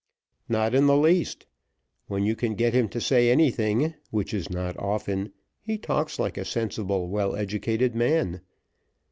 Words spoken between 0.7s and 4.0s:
in the least. When you can get him to say anything,